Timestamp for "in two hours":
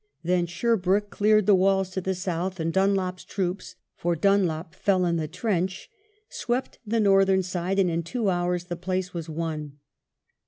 7.87-8.63